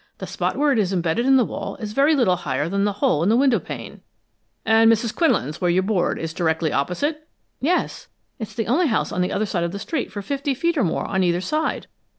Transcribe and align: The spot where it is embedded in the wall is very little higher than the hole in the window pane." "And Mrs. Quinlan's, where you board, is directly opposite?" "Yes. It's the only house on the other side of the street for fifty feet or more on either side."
The 0.17 0.25
spot 0.25 0.57
where 0.57 0.71
it 0.71 0.79
is 0.79 0.91
embedded 0.91 1.27
in 1.27 1.37
the 1.37 1.45
wall 1.45 1.75
is 1.75 1.93
very 1.93 2.15
little 2.15 2.37
higher 2.37 2.67
than 2.67 2.85
the 2.85 2.93
hole 3.05 3.21
in 3.21 3.29
the 3.29 3.35
window 3.37 3.59
pane." 3.59 4.01
"And 4.65 4.91
Mrs. 4.91 5.13
Quinlan's, 5.13 5.61
where 5.61 5.69
you 5.69 5.83
board, 5.83 6.17
is 6.17 6.33
directly 6.33 6.73
opposite?" 6.73 7.27
"Yes. 7.59 8.07
It's 8.39 8.55
the 8.55 8.65
only 8.65 8.87
house 8.87 9.11
on 9.11 9.21
the 9.21 9.31
other 9.31 9.45
side 9.45 9.63
of 9.63 9.71
the 9.73 9.77
street 9.77 10.11
for 10.11 10.23
fifty 10.23 10.55
feet 10.55 10.75
or 10.75 10.83
more 10.83 11.05
on 11.05 11.21
either 11.21 11.39
side." 11.39 11.85